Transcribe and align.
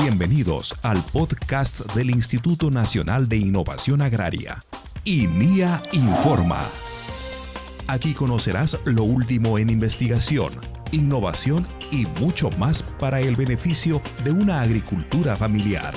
Bienvenidos 0.00 0.76
al 0.84 1.02
podcast 1.12 1.80
del 1.92 2.10
Instituto 2.10 2.70
Nacional 2.70 3.28
de 3.28 3.38
Innovación 3.38 4.00
Agraria, 4.00 4.62
INIA 5.02 5.82
Informa. 5.90 6.64
Aquí 7.88 8.14
conocerás 8.14 8.78
lo 8.84 9.02
último 9.02 9.58
en 9.58 9.70
investigación, 9.70 10.52
innovación 10.92 11.66
y 11.90 12.06
mucho 12.20 12.48
más 12.50 12.84
para 12.84 13.18
el 13.18 13.34
beneficio 13.34 14.00
de 14.22 14.30
una 14.30 14.60
agricultura 14.60 15.36
familiar. 15.36 15.94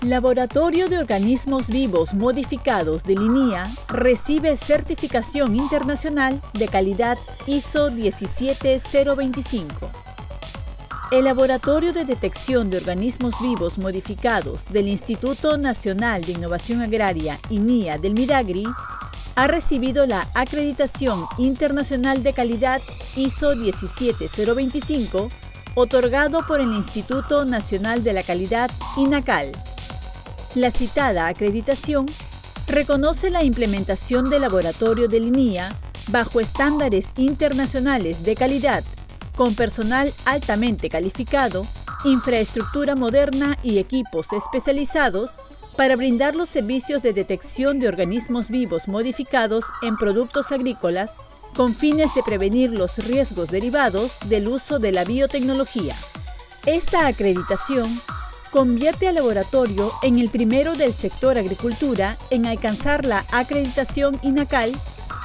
Laboratorio 0.00 0.88
de 0.88 0.98
Organismos 0.98 1.66
Vivos 1.66 2.14
Modificados 2.14 3.04
de 3.04 3.16
Linea 3.16 3.70
recibe 3.88 4.56
certificación 4.56 5.54
internacional 5.54 6.40
de 6.54 6.68
calidad 6.68 7.18
ISO 7.46 7.90
17025. 7.90 9.95
El 11.12 11.24
Laboratorio 11.24 11.92
de 11.92 12.04
Detección 12.04 12.68
de 12.68 12.78
Organismos 12.78 13.36
Vivos 13.40 13.78
Modificados 13.78 14.64
del 14.64 14.88
Instituto 14.88 15.56
Nacional 15.56 16.22
de 16.22 16.32
Innovación 16.32 16.82
Agraria 16.82 17.38
INIA 17.48 17.96
del 17.96 18.14
Midagri 18.14 18.64
ha 19.36 19.46
recibido 19.46 20.04
la 20.06 20.28
acreditación 20.34 21.24
internacional 21.38 22.24
de 22.24 22.32
calidad 22.32 22.80
ISO 23.14 23.54
17025 23.54 25.28
otorgado 25.76 26.44
por 26.44 26.60
el 26.60 26.72
Instituto 26.72 27.44
Nacional 27.44 28.02
de 28.02 28.12
la 28.12 28.24
Calidad 28.24 28.68
INACAL. 28.96 29.52
La 30.56 30.72
citada 30.72 31.28
acreditación 31.28 32.06
reconoce 32.66 33.30
la 33.30 33.44
implementación 33.44 34.28
del 34.28 34.40
laboratorio 34.40 35.06
de 35.06 35.20
línea 35.20 35.68
bajo 36.08 36.40
estándares 36.40 37.12
internacionales 37.16 38.24
de 38.24 38.34
calidad, 38.34 38.82
con 39.36 39.54
personal 39.54 40.12
altamente 40.24 40.88
calificado, 40.88 41.66
infraestructura 42.04 42.96
moderna 42.96 43.56
y 43.62 43.78
equipos 43.78 44.32
especializados 44.32 45.30
para 45.76 45.94
brindar 45.94 46.34
los 46.34 46.48
servicios 46.48 47.02
de 47.02 47.12
detección 47.12 47.78
de 47.78 47.88
organismos 47.88 48.48
vivos 48.48 48.88
modificados 48.88 49.64
en 49.82 49.96
productos 49.96 50.50
agrícolas 50.52 51.12
con 51.54 51.74
fines 51.74 52.14
de 52.14 52.22
prevenir 52.22 52.70
los 52.70 52.98
riesgos 52.98 53.50
derivados 53.50 54.16
del 54.26 54.48
uso 54.48 54.78
de 54.78 54.92
la 54.92 55.04
biotecnología. 55.04 55.94
Esta 56.64 57.06
acreditación 57.06 58.00
convierte 58.50 59.08
al 59.08 59.16
laboratorio 59.16 59.92
en 60.02 60.18
el 60.18 60.30
primero 60.30 60.74
del 60.74 60.94
sector 60.94 61.36
agricultura 61.36 62.16
en 62.30 62.46
alcanzar 62.46 63.04
la 63.04 63.26
acreditación 63.32 64.18
INACAL 64.22 64.72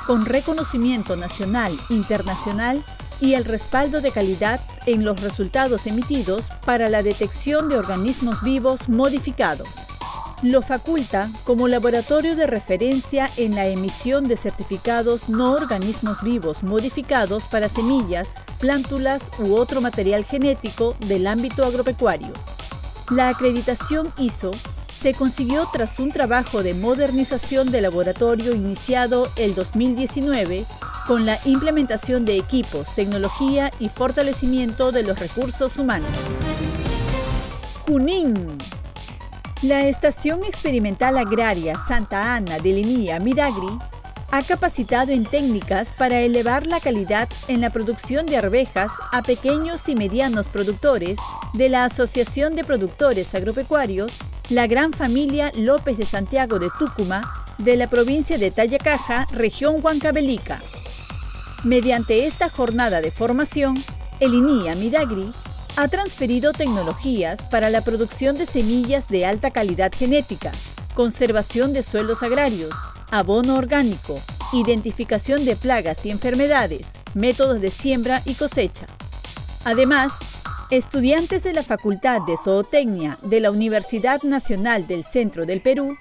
con 0.05 0.25
reconocimiento 0.25 1.15
nacional, 1.15 1.77
internacional 1.89 2.83
y 3.21 3.35
el 3.35 3.45
respaldo 3.45 4.01
de 4.01 4.11
calidad 4.11 4.59
en 4.85 5.05
los 5.05 5.21
resultados 5.21 5.87
emitidos 5.87 6.47
para 6.65 6.89
la 6.89 7.03
detección 7.03 7.69
de 7.69 7.77
organismos 7.77 8.41
vivos 8.41 8.89
modificados. 8.89 9.69
Lo 10.41 10.63
faculta 10.63 11.29
como 11.43 11.67
laboratorio 11.67 12.35
de 12.35 12.47
referencia 12.47 13.29
en 13.37 13.53
la 13.53 13.67
emisión 13.67 14.27
de 14.27 14.37
certificados 14.37 15.29
no 15.29 15.53
organismos 15.53 16.23
vivos 16.23 16.63
modificados 16.63 17.43
para 17.43 17.69
semillas, 17.69 18.33
plántulas 18.59 19.29
u 19.37 19.53
otro 19.53 19.81
material 19.81 20.25
genético 20.25 20.95
del 21.05 21.27
ámbito 21.27 21.63
agropecuario. 21.63 22.33
La 23.11 23.29
acreditación 23.29 24.11
ISO 24.17 24.49
se 24.99 25.13
consiguió 25.13 25.67
tras 25.71 25.99
un 25.99 26.11
trabajo 26.11 26.63
de 26.63 26.73
modernización 26.73 27.71
del 27.71 27.83
laboratorio 27.83 28.55
iniciado 28.55 29.27
el 29.35 29.53
2019 29.53 30.65
con 31.07 31.25
la 31.25 31.39
implementación 31.45 32.25
de 32.25 32.37
equipos, 32.37 32.93
tecnología 32.95 33.71
y 33.79 33.89
fortalecimiento 33.89 34.91
de 34.91 35.03
los 35.03 35.19
recursos 35.19 35.77
humanos. 35.77 36.09
Junín. 37.87 38.57
La 39.61 39.85
Estación 39.87 40.43
Experimental 40.43 41.17
Agraria 41.17 41.77
Santa 41.77 42.33
Ana 42.33 42.57
de 42.59 42.73
Linía 42.73 43.19
Midagri 43.19 43.77
ha 44.31 44.41
capacitado 44.43 45.11
en 45.11 45.25
técnicas 45.25 45.93
para 45.97 46.21
elevar 46.21 46.65
la 46.65 46.79
calidad 46.79 47.29
en 47.47 47.61
la 47.61 47.69
producción 47.69 48.25
de 48.25 48.37
arvejas 48.37 48.93
a 49.11 49.21
pequeños 49.21 49.87
y 49.89 49.95
medianos 49.95 50.47
productores 50.47 51.19
de 51.53 51.69
la 51.69 51.83
Asociación 51.83 52.55
de 52.55 52.63
Productores 52.63 53.35
Agropecuarios, 53.35 54.17
la 54.49 54.67
Gran 54.67 54.93
Familia 54.93 55.51
López 55.55 55.97
de 55.97 56.05
Santiago 56.05 56.59
de 56.59 56.69
Túcuma, 56.79 57.45
de 57.57 57.75
la 57.75 57.87
provincia 57.87 58.37
de 58.37 58.51
Tayacaja, 58.51 59.27
región 59.31 59.75
Huancavelica. 59.83 60.61
Mediante 61.63 62.25
esta 62.25 62.49
jornada 62.49 63.01
de 63.01 63.11
formación, 63.11 63.75
el 64.19 64.33
INIA 64.33 64.73
Midagri 64.73 65.31
ha 65.75 65.87
transferido 65.87 66.53
tecnologías 66.53 67.45
para 67.45 67.69
la 67.69 67.81
producción 67.81 68.35
de 68.35 68.47
semillas 68.47 69.07
de 69.09 69.27
alta 69.27 69.51
calidad 69.51 69.91
genética, 69.95 70.51
conservación 70.95 71.71
de 71.71 71.83
suelos 71.83 72.23
agrarios, 72.23 72.73
abono 73.11 73.57
orgánico, 73.57 74.19
identificación 74.53 75.45
de 75.45 75.55
plagas 75.55 76.03
y 76.07 76.09
enfermedades, 76.09 76.93
métodos 77.13 77.61
de 77.61 77.69
siembra 77.69 78.23
y 78.25 78.33
cosecha. 78.33 78.87
Además, 79.63 80.13
estudiantes 80.71 81.43
de 81.43 81.53
la 81.53 81.61
Facultad 81.61 82.21
de 82.21 82.37
Zootecnia 82.43 83.19
de 83.21 83.39
la 83.39 83.51
Universidad 83.51 84.23
Nacional 84.23 84.87
del 84.87 85.03
Centro 85.03 85.45
del 85.45 85.61
Perú 85.61 85.95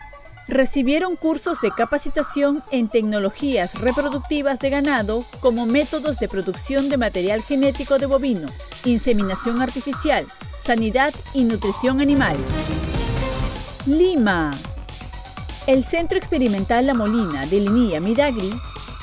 recibieron 0.50 1.16
cursos 1.16 1.60
de 1.60 1.70
capacitación 1.70 2.62
en 2.70 2.88
tecnologías 2.88 3.80
reproductivas 3.80 4.58
de 4.58 4.68
ganado 4.70 5.24
como 5.40 5.64
métodos 5.64 6.18
de 6.18 6.28
producción 6.28 6.88
de 6.88 6.96
material 6.96 7.42
genético 7.42 7.98
de 7.98 8.06
bovino, 8.06 8.48
inseminación 8.84 9.62
artificial, 9.62 10.26
sanidad 10.62 11.14
y 11.32 11.44
nutrición 11.44 12.00
animal. 12.00 12.36
Lima. 13.86 14.50
El 15.66 15.84
Centro 15.84 16.18
Experimental 16.18 16.86
La 16.86 16.94
Molina 16.94 17.46
de 17.46 17.60
Linía 17.60 18.00
Midagri 18.00 18.50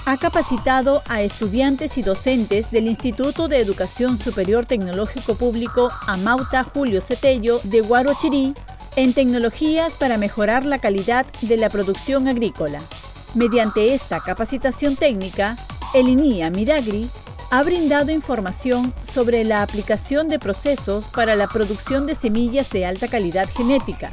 ha 0.05 0.17
capacitado 0.17 1.01
a 1.07 1.21
estudiantes 1.21 1.97
y 1.97 2.01
docentes 2.01 2.71
del 2.71 2.87
Instituto 2.87 3.47
de 3.47 3.59
Educación 3.59 4.17
Superior 4.17 4.65
Tecnológico 4.65 5.35
Público 5.35 5.89
Amauta 6.07 6.63
Julio 6.63 7.01
Cetello 7.01 7.59
de 7.63 7.81
Guarochirí 7.81 8.53
en 8.97 9.13
tecnologías 9.13 9.93
para 9.93 10.17
mejorar 10.17 10.65
la 10.65 10.79
calidad 10.79 11.27
de 11.41 11.55
la 11.55 11.69
producción 11.69 12.27
agrícola. 12.27 12.81
Mediante 13.35 13.93
esta 13.93 14.19
capacitación 14.21 14.95
técnica, 14.95 15.55
el 15.93 16.09
INIA 16.09 16.49
Midagri 16.49 17.07
ha 17.51 17.61
brindado 17.61 18.11
información 18.11 18.91
sobre 19.03 19.43
la 19.43 19.61
aplicación 19.61 20.29
de 20.29 20.39
procesos 20.39 21.05
para 21.09 21.35
la 21.35 21.45
producción 21.45 22.07
de 22.07 22.15
semillas 22.15 22.71
de 22.71 22.87
alta 22.87 23.07
calidad 23.07 23.47
genética, 23.55 24.11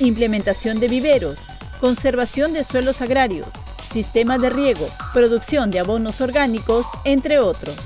implementación 0.00 0.80
de 0.80 0.88
viveros, 0.88 1.38
conservación 1.80 2.52
de 2.52 2.62
suelos 2.62 3.00
agrarios, 3.00 3.48
sistema 3.90 4.36
de 4.36 4.50
riego, 4.50 4.86
producción 5.14 5.70
de 5.70 5.78
abonos 5.78 6.20
orgánicos, 6.20 6.86
entre 7.04 7.38
otros. 7.38 7.76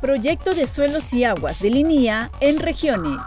Proyecto 0.00 0.54
de 0.54 0.66
suelos 0.66 1.12
y 1.12 1.24
aguas 1.24 1.60
de 1.60 1.68
Linía 1.68 2.30
en 2.40 2.58
regiones. 2.58 3.20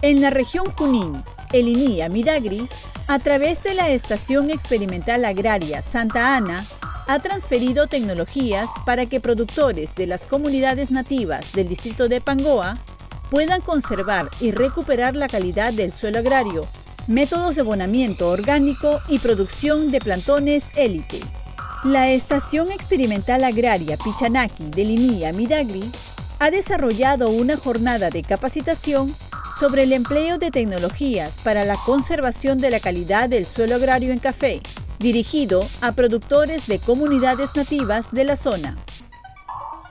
En 0.00 0.20
la 0.20 0.30
región 0.30 0.66
Junín, 0.76 1.24
el 1.52 1.66
INIA 1.66 2.08
Midagri, 2.08 2.68
a 3.08 3.18
través 3.18 3.64
de 3.64 3.74
la 3.74 3.88
Estación 3.90 4.50
Experimental 4.50 5.24
Agraria 5.24 5.82
Santa 5.82 6.36
Ana, 6.36 6.64
ha 7.08 7.18
transferido 7.18 7.88
tecnologías 7.88 8.70
para 8.86 9.06
que 9.06 9.18
productores 9.18 9.94
de 9.96 10.06
las 10.06 10.26
comunidades 10.26 10.92
nativas 10.92 11.52
del 11.52 11.68
distrito 11.68 12.08
de 12.08 12.20
Pangoa 12.20 12.74
puedan 13.30 13.60
conservar 13.60 14.30
y 14.40 14.52
recuperar 14.52 15.16
la 15.16 15.26
calidad 15.26 15.72
del 15.72 15.92
suelo 15.92 16.18
agrario 16.18 16.68
métodos 17.08 17.56
de 17.56 17.62
abonamiento 17.62 18.28
orgánico 18.28 19.00
y 19.08 19.18
producción 19.18 19.90
de 19.90 19.98
plantones 19.98 20.66
élite. 20.76 21.20
La 21.82 22.10
Estación 22.10 22.70
Experimental 22.70 23.42
Agraria 23.42 23.96
Pichanaki 23.96 24.64
de 24.66 24.84
Linía 24.84 25.32
Midagri 25.32 25.90
ha 26.38 26.50
desarrollado 26.50 27.30
una 27.30 27.56
jornada 27.56 28.10
de 28.10 28.22
capacitación 28.22 29.14
sobre 29.58 29.82
el 29.82 29.92
empleo 29.92 30.38
de 30.38 30.50
tecnologías 30.50 31.38
para 31.42 31.64
la 31.64 31.76
conservación 31.84 32.58
de 32.58 32.70
la 32.70 32.78
calidad 32.78 33.28
del 33.28 33.44
suelo 33.44 33.74
agrario 33.74 34.12
en 34.12 34.20
café, 34.20 34.60
dirigido 34.98 35.66
a 35.80 35.92
productores 35.92 36.66
de 36.68 36.78
comunidades 36.78 37.50
nativas 37.56 38.12
de 38.12 38.24
la 38.24 38.36
zona. 38.36 38.76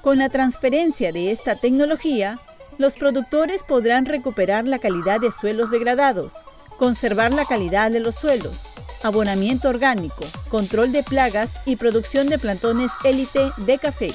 Con 0.01 0.19
la 0.19 0.29
transferencia 0.29 1.11
de 1.11 1.31
esta 1.31 1.55
tecnología, 1.55 2.39
los 2.77 2.93
productores 2.93 3.63
podrán 3.63 4.05
recuperar 4.05 4.65
la 4.65 4.79
calidad 4.79 5.19
de 5.19 5.31
suelos 5.31 5.69
degradados, 5.69 6.33
conservar 6.77 7.33
la 7.33 7.43
calidad 7.43 7.91
de 7.91 7.99
los 7.99 8.15
suelos, 8.15 8.63
abonamiento 9.03 9.67
orgánico, 9.67 10.23
control 10.49 10.93
de 10.93 11.03
plagas 11.03 11.51
y 11.65 11.75
producción 11.75 12.29
de 12.29 12.37
plantones 12.37 12.91
élite 13.03 13.51
de 13.57 13.77
café. 13.79 14.13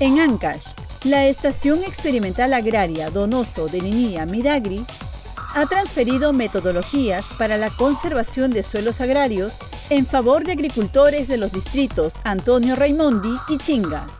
En 0.00 0.18
Ancash, 0.18 0.66
la 1.06 1.26
Estación 1.26 1.84
Experimental 1.84 2.52
Agraria 2.52 3.10
Donoso 3.10 3.68
de 3.68 3.80
Ninía 3.80 4.26
Midagri 4.26 4.84
ha 5.54 5.64
transferido 5.66 6.32
metodologías 6.32 7.26
para 7.38 7.56
la 7.56 7.70
conservación 7.70 8.50
de 8.50 8.64
suelos 8.64 9.00
agrarios 9.00 9.52
en 9.88 10.04
favor 10.04 10.44
de 10.44 10.52
agricultores 10.52 11.28
de 11.28 11.36
los 11.36 11.52
distritos 11.52 12.14
Antonio 12.24 12.74
Raimondi 12.74 13.36
y 13.48 13.56
Chingas. 13.58 14.10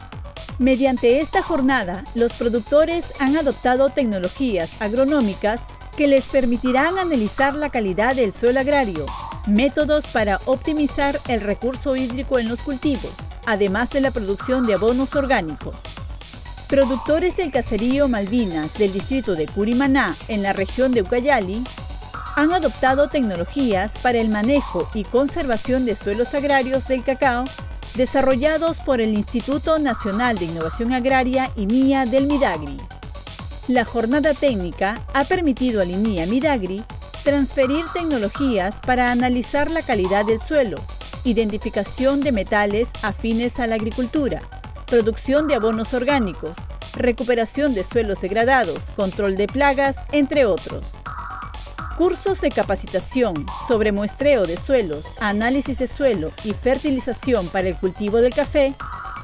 Mediante 0.61 1.21
esta 1.21 1.43
jornada, 1.43 2.05
los 2.15 2.35
productores 2.35 3.13
han 3.19 3.37
adoptado 3.37 3.91
tecnologías 3.91 4.81
agronómicas 4.81 5.63
que 5.97 6.07
les 6.07 6.27
permitirán 6.27 6.99
analizar 6.99 7.55
la 7.55 7.71
calidad 7.71 8.15
del 8.15 8.33
suelo 8.33 8.61
agrario, 8.61 9.07
métodos 9.49 10.07
para 10.07 10.41
optimizar 10.47 11.21
el 11.27 11.41
recurso 11.41 11.97
hídrico 11.97 12.39
en 12.39 12.49
los 12.49 12.63
cultivos, 12.63 13.13
además 13.45 13.91
de 13.91 14.03
la 14.03 14.13
producción 14.13 14.67
de 14.67 14.75
abonos 14.75 15.17
orgánicos. 15.17 15.96
Productores 16.69 17.37
del 17.37 17.53
caserío 17.53 18.09
Malvinas 18.09 18.75
del 18.75 18.93
distrito 18.93 19.37
de 19.37 19.47
Curimaná, 19.47 20.17
en 20.27 20.43
la 20.43 20.53
región 20.53 20.91
de 20.91 21.03
Ucayali, 21.03 21.63
han 22.35 22.53
adoptado 22.53 23.09
tecnologías 23.09 23.97
para 23.99 24.19
el 24.19 24.31
manejo 24.31 24.89
y 24.93 25.05
conservación 25.05 25.85
de 25.85 25.95
suelos 25.95 26.35
agrarios 26.35 26.89
del 26.89 27.05
cacao 27.05 27.45
desarrollados 27.95 28.81
por 28.81 29.01
el 29.01 29.15
Instituto 29.15 29.79
Nacional 29.79 30.39
de 30.39 30.47
Innovación 30.47 30.93
Agraria 30.93 31.53
INIA 31.55 32.05
del 32.05 32.27
Midagri. 32.27 32.77
La 33.69 33.85
jornada 33.85 34.35
técnica 34.35 35.01
ha 35.15 35.23
permitido 35.23 35.81
al 35.81 35.93
INIA 35.93 36.27
Midagri 36.27 36.83
transferir 37.23 37.85
tecnologías 37.95 38.81
para 38.81 39.13
analizar 39.13 39.71
la 39.71 39.83
calidad 39.83 40.25
del 40.25 40.41
suelo, 40.41 40.79
identificación 41.23 42.21
de 42.21 42.33
metales 42.33 42.91
afines 43.03 43.61
a 43.61 43.69
la 43.69 43.77
agricultura, 43.77 44.43
producción 44.87 45.49
de 45.49 45.57
abonos 45.57 45.95
orgánicos, 45.95 46.57
recuperación 46.95 47.75
de 47.75 47.85
suelos 47.85 48.21
degradados, 48.21 48.91
control 48.95 49.37
de 49.37 49.49
plagas, 49.49 49.97
entre 50.13 50.47
otros. 50.47 50.95
Cursos 51.99 52.41
de 52.41 52.51
capacitación 52.51 53.47
sobre 53.67 53.91
muestreo 53.91 54.47
de 54.47 54.57
suelos, 54.57 55.15
análisis 55.19 55.79
de 55.79 55.87
suelo 55.87 56.31
y 56.45 56.53
fertilización 56.53 57.49
para 57.49 57.69
el 57.69 57.77
cultivo 57.77 58.19
del 58.19 58.35
café 58.35 58.75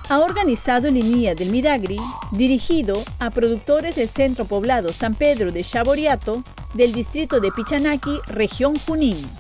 ha 0.08 0.18
organizado 0.18 0.88
el 0.88 0.96
INIA 0.96 1.34
del 1.34 1.50
Midagri, 1.50 2.00
dirigido 2.32 3.02
a 3.20 3.30
productores 3.30 3.94
del 3.94 4.08
centro 4.08 4.46
poblado 4.46 4.92
San 4.92 5.14
Pedro 5.14 5.52
de 5.52 5.62
Chaboriato, 5.62 6.42
del 6.74 6.92
distrito 6.92 7.40
de 7.40 7.52
Pichanaki, 7.52 8.18
región 8.26 8.76
Junín. 8.86 9.30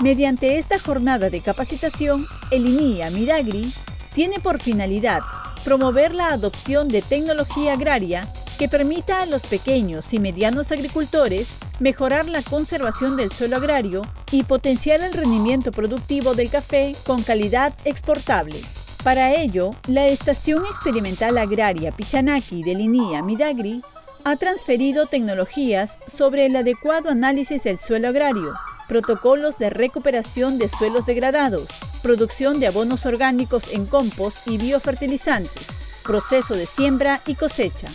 Mediante 0.00 0.58
esta 0.58 0.78
jornada 0.78 1.28
de 1.28 1.40
capacitación, 1.40 2.24
el 2.50 2.66
INIA 2.66 3.10
Midagri 3.10 3.72
tiene 4.14 4.38
por 4.38 4.60
finalidad 4.60 5.22
promover 5.66 6.14
la 6.14 6.28
adopción 6.28 6.86
de 6.86 7.02
tecnología 7.02 7.72
agraria 7.72 8.32
que 8.56 8.68
permita 8.68 9.22
a 9.22 9.26
los 9.26 9.42
pequeños 9.42 10.14
y 10.14 10.20
medianos 10.20 10.70
agricultores 10.70 11.48
mejorar 11.80 12.28
la 12.28 12.40
conservación 12.40 13.16
del 13.16 13.32
suelo 13.32 13.56
agrario 13.56 14.02
y 14.30 14.44
potenciar 14.44 15.00
el 15.02 15.12
rendimiento 15.12 15.72
productivo 15.72 16.36
del 16.36 16.50
café 16.50 16.94
con 17.04 17.24
calidad 17.24 17.74
exportable. 17.84 18.62
Para 19.02 19.34
ello, 19.34 19.72
la 19.88 20.06
Estación 20.06 20.64
Experimental 20.66 21.36
Agraria 21.36 21.90
Pichanaki 21.90 22.62
de 22.62 22.76
Linía 22.76 23.20
Midagri 23.22 23.82
ha 24.22 24.36
transferido 24.36 25.06
tecnologías 25.06 25.98
sobre 26.06 26.46
el 26.46 26.54
adecuado 26.54 27.10
análisis 27.10 27.64
del 27.64 27.78
suelo 27.78 28.06
agrario, 28.06 28.54
protocolos 28.86 29.58
de 29.58 29.70
recuperación 29.70 30.58
de 30.58 30.68
suelos 30.68 31.06
degradados, 31.06 31.70
producción 32.06 32.60
de 32.60 32.68
abonos 32.68 33.04
orgánicos 33.04 33.64
en 33.72 33.84
compost 33.84 34.46
y 34.46 34.58
biofertilizantes, 34.58 35.66
proceso 36.04 36.54
de 36.54 36.64
siembra 36.64 37.20
y 37.26 37.34
cosecha. 37.34 37.88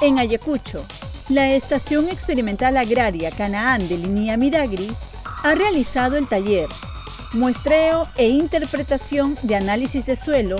En 0.00 0.18
Ayacucho, 0.18 0.82
la 1.28 1.52
Estación 1.52 2.08
Experimental 2.08 2.78
Agraria 2.78 3.30
Canaán 3.30 3.86
de 3.90 3.98
Linía 3.98 4.38
Midagri 4.38 4.90
ha 5.42 5.54
realizado 5.54 6.16
el 6.16 6.26
taller 6.28 6.66
Muestreo 7.34 8.08
e 8.16 8.28
Interpretación 8.28 9.36
de 9.42 9.56
Análisis 9.56 10.06
de 10.06 10.16
Suelo 10.16 10.56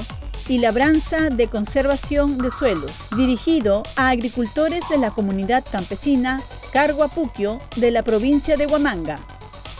y 0.47 0.59
Labranza 0.59 1.31
de 1.31 1.47
Conservación 1.47 2.37
de 2.37 2.51
Suelos, 2.51 2.93
dirigido 3.17 3.85
a 3.97 4.11
agricultores 4.11 4.87
de 4.91 4.99
la 4.99 5.13
comunidad 5.13 5.65
campesina 5.73 6.43
Carguapuquio 6.75 7.59
de 7.77 7.91
la 7.91 8.03
provincia 8.03 8.59
de 8.59 8.67
Huamanga. 8.67 9.19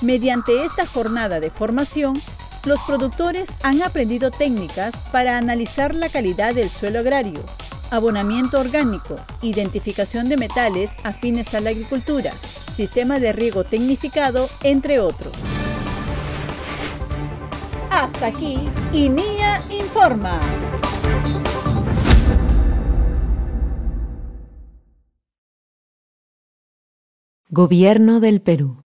Mediante 0.01 0.65
esta 0.65 0.87
jornada 0.87 1.41
de 1.41 1.51
formación, 1.51 2.21
los 2.65 2.81
productores 2.83 3.51
han 3.63 3.83
aprendido 3.83 4.31
técnicas 4.31 4.95
para 5.11 5.37
analizar 5.37 5.95
la 5.95 6.09
calidad 6.09 6.55
del 6.55 6.69
suelo 6.69 7.01
agrario, 7.01 7.41
abonamiento 7.91 8.61
orgánico, 8.61 9.17
identificación 9.43 10.29
de 10.29 10.37
metales 10.37 10.97
afines 11.03 11.55
a 11.55 11.61
la 11.61 11.71
agricultura, 11.71 12.33
sistema 12.75 13.19
de 13.19 13.33
riego 13.33 13.65
tecnificado, 13.65 14.49
entre 14.63 15.01
otros. 15.01 15.33
Hasta 17.91 18.27
aquí, 18.27 18.59
INIA 18.93 19.65
Informa. 19.71 20.41
Gobierno 27.49 28.21
del 28.21 28.41
Perú. 28.41 28.83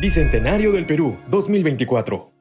Bicentenario 0.00 0.70
del 0.72 0.86
Perú 0.86 1.18
2024. 1.28 2.31